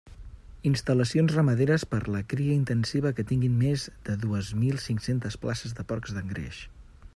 Instal·lacions 0.67 1.33
ramaderes 1.35 1.85
per 1.91 1.99
a 2.05 2.09
la 2.15 2.21
cria 2.31 2.55
intensiva 2.61 3.13
que 3.19 3.27
tinguin 3.33 3.61
més 3.65 3.85
de 4.09 4.17
dues 4.25 4.51
mil 4.65 4.83
cinc-centes 4.89 5.41
places 5.45 5.81
de 5.81 5.89
porcs 5.93 6.19
d'engreix. 6.19 6.67